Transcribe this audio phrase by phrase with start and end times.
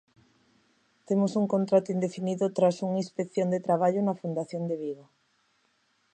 [1.07, 5.05] Temos un contrato indefinido tras unha inspección de traballo na fundación de Vigo.